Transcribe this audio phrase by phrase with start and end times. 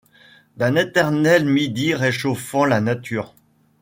[0.57, 3.35] D’un éternel midi réchauffant la nature